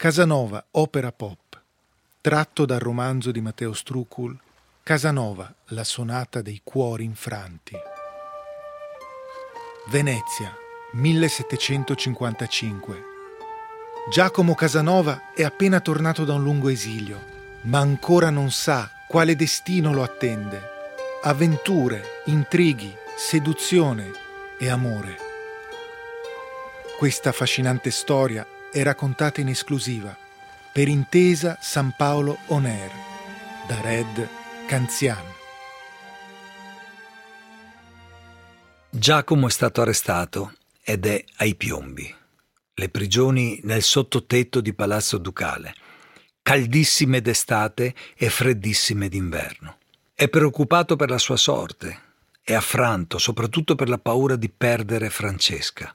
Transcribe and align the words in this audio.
Casanova, 0.00 0.64
opera 0.70 1.12
pop, 1.12 1.60
tratto 2.22 2.64
dal 2.64 2.78
romanzo 2.78 3.30
di 3.30 3.42
Matteo 3.42 3.74
Strucul, 3.74 4.34
Casanova, 4.82 5.54
la 5.66 5.84
sonata 5.84 6.40
dei 6.40 6.62
cuori 6.64 7.04
infranti. 7.04 7.76
Venezia, 9.90 10.56
1755. 10.92 13.02
Giacomo 14.10 14.54
Casanova 14.54 15.34
è 15.34 15.42
appena 15.42 15.80
tornato 15.80 16.24
da 16.24 16.32
un 16.32 16.44
lungo 16.44 16.70
esilio, 16.70 17.22
ma 17.64 17.80
ancora 17.80 18.30
non 18.30 18.50
sa 18.50 18.90
quale 19.06 19.36
destino 19.36 19.92
lo 19.92 20.02
attende. 20.02 20.62
Avventure, 21.24 22.22
intrighi, 22.24 22.90
seduzione 23.18 24.10
e 24.58 24.70
amore. 24.70 25.18
Questa 26.96 27.28
affascinante 27.28 27.90
storia 27.90 28.46
è 28.72 28.82
raccontata 28.84 29.40
in 29.40 29.48
esclusiva 29.48 30.16
per 30.72 30.86
intesa 30.86 31.58
San 31.60 31.92
Paolo 31.96 32.38
On 32.46 32.64
Air 32.64 32.90
da 33.66 33.80
Red 33.80 34.28
Canzian. 34.66 35.24
Giacomo 38.88 39.48
è 39.48 39.50
stato 39.50 39.80
arrestato 39.80 40.54
ed 40.82 41.06
è 41.06 41.24
ai 41.38 41.56
piombi. 41.56 42.14
Le 42.74 42.88
prigioni 42.88 43.60
nel 43.64 43.82
sottotetto 43.82 44.60
di 44.60 44.72
Palazzo 44.72 45.18
Ducale, 45.18 45.74
caldissime 46.40 47.20
d'estate 47.20 47.94
e 48.16 48.30
freddissime 48.30 49.08
d'inverno. 49.08 49.78
È 50.14 50.28
preoccupato 50.28 50.94
per 50.94 51.10
la 51.10 51.18
sua 51.18 51.36
sorte, 51.36 52.00
è 52.40 52.54
affranto 52.54 53.18
soprattutto 53.18 53.74
per 53.74 53.88
la 53.88 53.98
paura 53.98 54.36
di 54.36 54.48
perdere 54.48 55.10
Francesca 55.10 55.94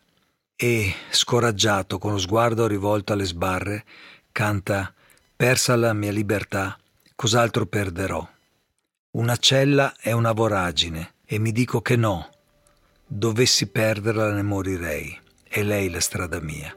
e, 0.56 0.94
scoraggiato, 1.10 1.98
con 1.98 2.12
lo 2.12 2.18
sguardo 2.18 2.68
rivolto 2.68 3.14
alle 3.14 3.26
sbarre, 3.26 3.84
canta 4.32 4.94
Persa 5.38 5.76
la 5.76 5.92
mia 5.92 6.14
libertà, 6.14 6.78
cos'altro 7.14 7.66
perderò? 7.66 8.26
Una 9.12 9.36
cella 9.36 9.94
è 10.00 10.14
una 10.14 10.32
voragine 10.32 11.16
e 11.26 11.40
mi 11.40 11.52
dico 11.52 11.82
che 11.82 11.98
no, 11.98 12.30
dovessi 13.06 13.68
perderla 13.68 14.32
ne 14.32 14.44
morirei, 14.44 15.20
è 15.46 15.62
lei 15.62 15.90
la 15.90 16.00
strada 16.00 16.40
mia. 16.40 16.74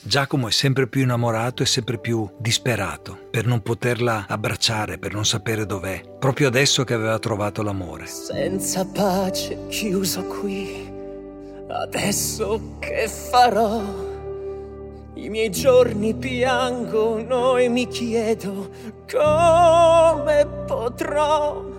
Giacomo 0.00 0.48
è 0.48 0.50
sempre 0.50 0.86
più 0.86 1.02
innamorato 1.02 1.62
e 1.62 1.66
sempre 1.66 1.98
più 1.98 2.26
disperato 2.38 3.28
per 3.30 3.44
non 3.44 3.60
poterla 3.60 4.24
abbracciare, 4.28 4.96
per 4.96 5.12
non 5.12 5.26
sapere 5.26 5.66
dov'è, 5.66 6.16
proprio 6.18 6.48
adesso 6.48 6.84
che 6.84 6.94
aveva 6.94 7.18
trovato 7.18 7.62
l'amore. 7.62 8.06
Senza 8.06 8.86
pace, 8.86 9.66
chiuso 9.68 10.24
qui 10.24 10.93
Adesso 11.68 12.76
che 12.78 13.08
farò? 13.08 13.82
I 15.14 15.28
miei 15.28 15.50
giorni 15.50 16.14
piangono 16.14 17.56
e 17.56 17.68
mi 17.68 17.88
chiedo 17.88 18.70
come 19.10 20.46
potrò 20.66 21.72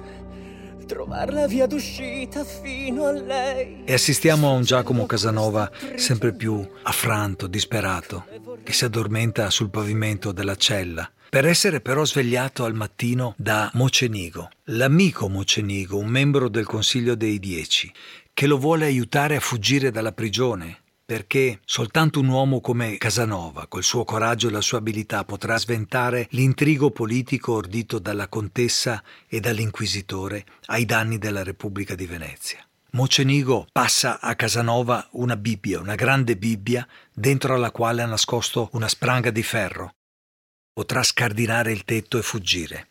trovare 0.86 1.32
la 1.32 1.48
via 1.48 1.68
d'uscita 1.68 2.44
fino 2.44 3.06
a 3.06 3.12
lei. 3.12 3.84
E 3.86 3.94
assistiamo 3.94 4.50
a 4.50 4.54
un 4.54 4.64
Giacomo 4.64 5.06
Casanova 5.06 5.70
sempre 5.96 6.34
più 6.34 6.68
affranto, 6.84 7.48
disperato, 7.48 8.26
che 8.64 8.74
si 8.74 8.86
addormenta 8.86 9.50
sul 9.50 9.70
pavimento 9.70 10.32
della 10.32 10.56
cella. 10.56 11.10
Per 11.30 11.46
essere 11.46 11.82
però 11.82 12.06
svegliato 12.06 12.64
al 12.64 12.74
mattino 12.76 13.34
da 13.38 13.70
Mocenigo, 13.74 14.50
l'amico 14.66 15.28
Mocenigo, 15.28 15.98
un 15.98 16.08
membro 16.08 16.48
del 16.48 16.66
Consiglio 16.66 17.16
dei 17.16 17.40
Dieci, 17.40 17.92
che 18.36 18.48
lo 18.48 18.58
vuole 18.58 18.84
aiutare 18.84 19.38
a 19.38 19.40
fuggire 19.40 19.92
dalla 19.92 20.12
prigione, 20.12 20.82
perché 21.06 21.62
soltanto 21.64 22.20
un 22.20 22.28
uomo 22.28 22.60
come 22.60 22.98
Casanova, 22.98 23.66
col 23.68 23.82
suo 23.82 24.04
coraggio 24.04 24.50
e 24.50 24.52
la 24.52 24.60
sua 24.60 24.80
abilità, 24.80 25.24
potrà 25.24 25.58
sventare 25.58 26.28
l'intrigo 26.32 26.92
politico 26.92 27.54
ordito 27.54 27.98
dalla 27.98 28.28
contessa 28.28 29.02
e 29.26 29.40
dall'inquisitore 29.40 30.44
ai 30.66 30.84
danni 30.84 31.18
della 31.18 31.44
Repubblica 31.44 31.96
di 31.96 32.06
Venezia. 32.06 32.60
Mocenigo 32.92 33.68
passa 33.72 34.20
a 34.20 34.36
Casanova 34.36 35.08
una 35.12 35.38
Bibbia, 35.38 35.80
una 35.80 35.96
grande 35.96 36.36
Bibbia, 36.36 36.86
dentro 37.14 37.56
alla 37.56 37.72
quale 37.72 38.02
ha 38.02 38.06
nascosto 38.06 38.68
una 38.74 38.90
spranga 38.90 39.32
di 39.32 39.44
ferro. 39.44 39.94
Potrà 40.74 41.04
scardinare 41.04 41.72
il 41.72 41.86
tetto 41.86 42.18
e 42.18 42.22
fuggire. 42.22 42.88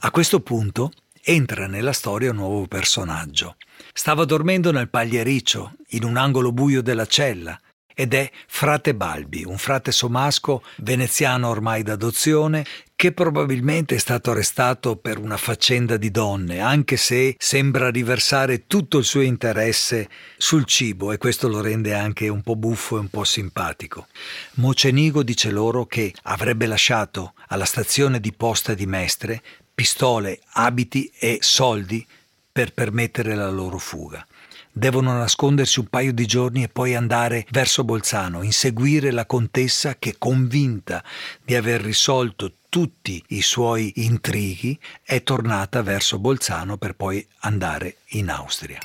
A 0.00 0.10
questo 0.10 0.40
punto 0.40 0.92
entra 1.30 1.66
nella 1.66 1.92
storia 1.92 2.30
un 2.30 2.36
nuovo 2.36 2.66
personaggio. 2.66 3.56
Stava 3.92 4.24
dormendo 4.24 4.72
nel 4.72 4.88
pagliericcio, 4.88 5.74
in 5.88 6.04
un 6.04 6.16
angolo 6.16 6.52
buio 6.52 6.80
della 6.80 7.04
cella, 7.04 7.60
ed 7.94 8.14
è 8.14 8.30
frate 8.46 8.94
Balbi, 8.94 9.44
un 9.44 9.58
frate 9.58 9.92
somasco 9.92 10.62
veneziano 10.76 11.48
ormai 11.48 11.82
d'adozione, 11.82 12.64
che 12.96 13.12
probabilmente 13.12 13.96
è 13.96 13.98
stato 13.98 14.30
arrestato 14.30 14.96
per 14.96 15.18
una 15.18 15.36
faccenda 15.36 15.98
di 15.98 16.10
donne, 16.10 16.60
anche 16.60 16.96
se 16.96 17.36
sembra 17.38 17.90
riversare 17.90 18.66
tutto 18.66 18.96
il 18.96 19.04
suo 19.04 19.20
interesse 19.20 20.08
sul 20.38 20.64
cibo 20.64 21.12
e 21.12 21.18
questo 21.18 21.46
lo 21.46 21.60
rende 21.60 21.92
anche 21.92 22.28
un 22.28 22.40
po' 22.40 22.56
buffo 22.56 22.96
e 22.96 23.00
un 23.00 23.08
po' 23.08 23.24
simpatico. 23.24 24.06
Mocenigo 24.54 25.22
dice 25.22 25.50
loro 25.50 25.84
che 25.84 26.14
avrebbe 26.22 26.64
lasciato 26.64 27.34
alla 27.48 27.66
stazione 27.66 28.18
di 28.18 28.32
posta 28.32 28.72
di 28.72 28.86
Mestre 28.86 29.42
pistole, 29.78 30.40
abiti 30.54 31.08
e 31.16 31.38
soldi 31.40 32.04
per 32.50 32.74
permettere 32.74 33.36
la 33.36 33.48
loro 33.48 33.78
fuga. 33.78 34.26
Devono 34.72 35.16
nascondersi 35.16 35.78
un 35.78 35.86
paio 35.86 36.12
di 36.12 36.26
giorni 36.26 36.64
e 36.64 36.68
poi 36.68 36.96
andare 36.96 37.46
verso 37.50 37.84
Bolzano, 37.84 38.42
inseguire 38.42 39.12
la 39.12 39.24
contessa 39.24 39.94
che, 39.96 40.16
convinta 40.18 41.04
di 41.44 41.54
aver 41.54 41.80
risolto 41.80 42.54
tutti 42.68 43.22
i 43.28 43.40
suoi 43.40 43.92
intrighi, 43.98 44.76
è 45.04 45.22
tornata 45.22 45.80
verso 45.82 46.18
Bolzano 46.18 46.76
per 46.76 46.96
poi 46.96 47.24
andare 47.42 47.98
in 48.08 48.30
Austria. 48.30 48.80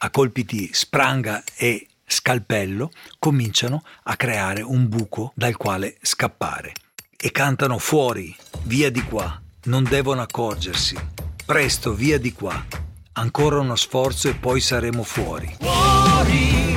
A 0.00 0.10
colpi 0.10 0.44
di 0.44 0.68
spranga 0.70 1.42
e 1.56 1.86
scalpello 2.04 2.90
cominciano 3.18 3.82
a 4.02 4.16
creare 4.16 4.60
un 4.60 4.86
buco 4.86 5.32
dal 5.34 5.56
quale 5.56 5.96
scappare 6.02 6.74
e 7.16 7.32
cantano 7.32 7.78
fuori, 7.78 8.36
via 8.64 8.90
di 8.90 9.00
qua, 9.00 9.40
non 9.66 9.84
devono 9.84 10.22
accorgersi. 10.22 10.96
Presto, 11.44 11.94
via 11.94 12.18
di 12.18 12.32
qua. 12.32 12.64
Ancora 13.12 13.60
uno 13.60 13.76
sforzo 13.76 14.28
e 14.28 14.34
poi 14.34 14.60
saremo 14.60 15.02
fuori. 15.02 15.56
Fuori, 15.60 16.76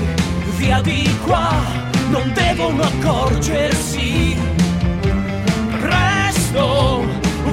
via 0.57 0.81
di 0.81 1.17
qua, 1.25 1.51
non 2.09 2.31
devono 2.33 2.83
accorgersi. 2.83 4.35
Presto, 5.81 7.05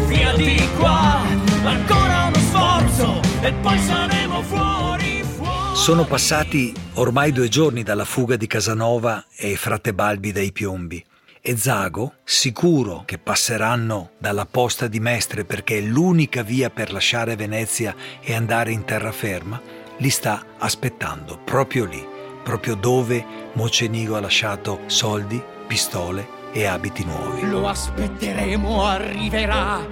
via 0.07 0.35
di 0.37 0.69
qua, 0.77 1.23
ancora 1.65 2.25
uno 2.27 2.39
sforzo 2.39 3.21
e 3.41 3.53
poi 3.55 3.79
saremo 3.79 4.43
fuori. 4.43 5.23
fuori. 5.23 5.77
Sono 5.77 6.05
passati 6.05 6.73
ormai 6.95 7.33
due 7.33 7.49
giorni 7.49 7.83
dalla 7.83 8.05
fuga 8.05 8.37
di 8.37 8.47
Casanova 8.47 9.25
e 9.37 9.57
frate 9.57 9.93
Balbi 9.93 10.33
dai 10.33 10.53
piombi 10.53 11.05
e 11.49 11.57
Zago, 11.57 12.15
sicuro 12.25 13.05
che 13.05 13.19
passeranno 13.19 14.11
dalla 14.19 14.47
posta 14.47 14.89
di 14.89 14.99
Mestre 14.99 15.45
perché 15.45 15.79
è 15.79 15.81
l'unica 15.81 16.43
via 16.43 16.71
per 16.71 16.93
lasciare 16.93 17.37
Venezia 17.37 17.95
e 18.21 18.35
andare 18.35 18.73
in 18.73 18.85
terraferma, 18.85 19.63
li 19.99 20.11
sta 20.11 20.45
aspettando 20.59 21.39
proprio 21.45 21.85
lì, 21.85 22.05
proprio 22.43 22.75
dove 22.75 23.25
Mocenigo 23.53 24.17
ha 24.17 24.21
lasciato 24.21 24.81
soldi, 24.87 25.41
pistole 25.69 26.27
e 26.51 26.65
abiti 26.65 27.05
nuovi. 27.05 27.49
Lo 27.49 27.69
aspetteremo, 27.69 28.85
arriverà. 28.85 29.87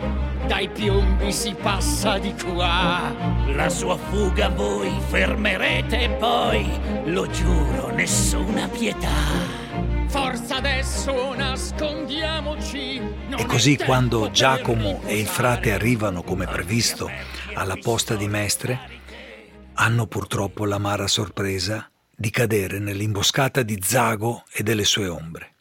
Dai 0.49 0.69
piombi 0.69 1.31
si 1.31 1.55
passa 1.55 2.19
di 2.19 2.35
qua. 2.35 3.15
La 3.55 3.69
sua 3.69 3.97
fuga 3.97 4.49
voi 4.49 4.93
fermerete 5.07 6.01
e 6.01 6.09
poi, 6.11 6.69
lo 7.05 7.29
giuro, 7.29 7.93
nessuna 7.95 8.67
pietà. 8.67 9.64
Forza 10.15 10.59
adesso 10.59 11.35
nascondiamoci. 11.35 13.01
E 13.37 13.47
così 13.47 13.77
quando 13.77 14.31
Giacomo 14.31 15.03
e 15.07 15.19
il 15.19 15.27
frate 15.27 15.73
arrivano 15.73 16.23
come 16.23 16.47
previsto 16.47 17.11
alla 17.55 17.75
posta 17.75 18.15
di 18.15 18.29
Mestre, 18.29 18.79
hanno 19.73 20.07
purtroppo 20.07 20.67
l'amara 20.67 21.09
sorpresa 21.09 21.91
di 22.15 22.31
cadere 22.31 22.79
nell'imboscata 22.79 23.65
di 23.65 23.77
Zago 23.83 24.45
e 24.53 24.63
delle 24.63 24.85
sue 24.85 25.09
ombre. 25.09 25.54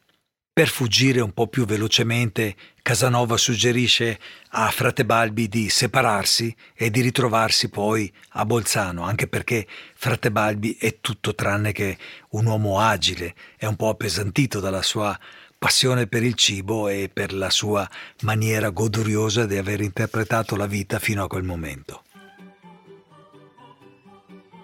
Per 0.56 0.68
fuggire 0.68 1.20
un 1.20 1.32
po' 1.32 1.48
più 1.48 1.66
velocemente, 1.66 2.56
Casanova 2.84 3.38
suggerisce 3.38 4.20
a 4.50 4.70
Frate 4.70 5.04
Balbi 5.04 5.48
di 5.48 5.68
separarsi 5.68 6.56
e 6.76 6.92
di 6.92 7.02
ritrovarsi 7.02 7.70
poi 7.70 8.14
a 8.34 8.46
Bolzano, 8.46 9.02
anche 9.02 9.28
perché 9.28 9.66
Frate 9.96 10.32
Balbi 10.32 10.78
è 10.80 11.00
tutto 11.02 11.34
tranne 11.34 11.72
che 11.72 11.98
un 12.30 12.46
uomo 12.46 12.80
agile, 12.80 13.34
è 13.58 13.66
un 13.66 13.76
po' 13.76 13.90
appesantito 13.90 14.60
dalla 14.60 14.84
sua 14.84 15.20
passione 15.58 16.06
per 16.06 16.22
il 16.22 16.36
cibo 16.36 16.88
e 16.88 17.10
per 17.12 17.34
la 17.34 17.50
sua 17.50 17.90
maniera 18.22 18.70
goduriosa 18.70 19.48
di 19.48 19.58
aver 19.58 19.82
interpretato 19.82 20.56
la 20.56 20.68
vita 20.68 21.00
fino 21.00 21.24
a 21.24 21.28
quel 21.28 21.42
momento. 21.42 22.04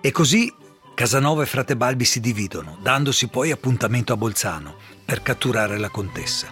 E 0.02 0.12
così 0.12 0.54
Casanova 1.00 1.44
e 1.44 1.46
frate 1.46 1.78
Balbi 1.78 2.04
si 2.04 2.20
dividono, 2.20 2.78
dandosi 2.82 3.30
poi 3.30 3.52
appuntamento 3.52 4.12
a 4.12 4.18
Bolzano 4.18 4.76
per 5.06 5.22
catturare 5.22 5.78
la 5.78 5.88
contessa. 5.88 6.48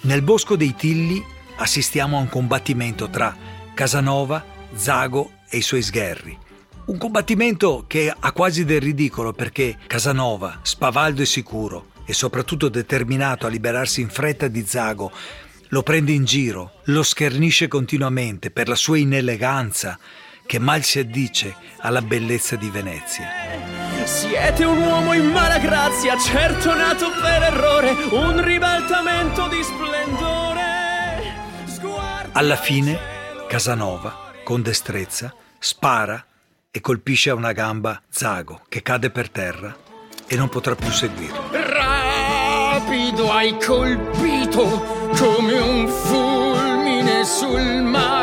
Nel 0.00 0.22
bosco 0.22 0.56
dei 0.56 0.74
Tilli 0.74 1.24
assistiamo 1.58 2.16
a 2.16 2.20
un 2.20 2.28
combattimento 2.28 3.08
tra 3.08 3.32
Casanova, 3.72 4.44
Zago 4.74 5.34
e 5.48 5.58
i 5.58 5.62
suoi 5.62 5.82
sgherri. 5.82 6.36
Un 6.86 6.98
combattimento 6.98 7.84
che 7.86 8.12
ha 8.18 8.32
quasi 8.32 8.64
del 8.64 8.80
ridicolo 8.80 9.32
perché 9.32 9.78
Casanova, 9.86 10.58
spavaldo 10.62 11.22
e 11.22 11.26
sicuro 11.26 11.90
e 12.04 12.12
soprattutto 12.12 12.68
determinato 12.68 13.46
a 13.46 13.50
liberarsi 13.50 14.00
in 14.00 14.08
fretta 14.08 14.48
di 14.48 14.66
Zago, 14.66 15.12
lo 15.68 15.82
prende 15.84 16.10
in 16.10 16.24
giro, 16.24 16.80
lo 16.86 17.04
schernisce 17.04 17.68
continuamente 17.68 18.50
per 18.50 18.66
la 18.66 18.74
sua 18.74 18.98
ineleganza 18.98 19.96
che 20.44 20.58
mal 20.58 20.82
si 20.82 20.98
addice 20.98 21.54
alla 21.78 22.02
bellezza 22.02 22.56
di 22.56 22.68
Venezia. 22.68 23.71
Siete 24.04 24.64
un 24.64 24.78
uomo 24.78 25.12
in 25.12 25.26
mala 25.26 25.58
grazia, 25.58 26.16
certo 26.18 26.74
nato 26.74 27.10
per 27.20 27.42
errore, 27.42 27.92
un 28.10 28.42
ribaltamento 28.42 29.48
di 29.48 29.62
splendore. 29.62 31.22
Sguardo 31.66 32.30
Alla 32.32 32.56
fine, 32.56 32.98
Casanova, 33.48 34.32
con 34.44 34.62
destrezza, 34.62 35.34
spara 35.58 36.24
e 36.70 36.80
colpisce 36.80 37.30
a 37.30 37.34
una 37.34 37.52
gamba 37.52 38.00
Zago, 38.08 38.62
che 38.68 38.82
cade 38.82 39.10
per 39.10 39.30
terra 39.30 39.76
e 40.26 40.36
non 40.36 40.48
potrà 40.48 40.74
più 40.74 40.90
seguirlo. 40.90 41.50
Rapido 41.52 43.30
hai 43.32 43.56
colpito 43.58 45.10
come 45.16 45.58
un 45.58 45.88
fulmine 45.88 47.24
sul 47.24 47.82
mare. 47.82 48.21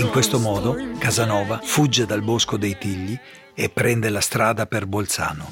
In 0.00 0.08
questo 0.08 0.38
modo 0.38 0.74
Casanova 0.96 1.60
fugge 1.62 2.06
dal 2.06 2.22
bosco 2.22 2.56
dei 2.56 2.78
Tigli 2.78 3.18
e 3.54 3.68
prende 3.68 4.08
la 4.08 4.22
strada 4.22 4.64
per 4.64 4.86
Bolzano. 4.86 5.50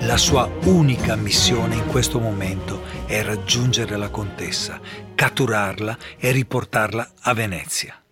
La 0.00 0.18
sua 0.18 0.50
unica 0.64 1.16
missione 1.16 1.76
in 1.76 1.86
questo 1.86 2.20
momento 2.20 2.82
è 3.06 3.22
raggiungere 3.22 3.96
la 3.96 4.10
contessa, 4.10 4.78
catturarla 5.14 5.96
e 6.18 6.30
riportarla 6.30 7.10
a 7.22 7.32
Venezia. 7.32 8.02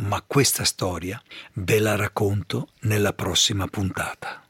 Ma 0.00 0.22
questa 0.26 0.64
storia 0.64 1.22
ve 1.54 1.78
la 1.78 1.96
racconto 1.96 2.68
nella 2.80 3.12
prossima 3.12 3.66
puntata. 3.66 4.42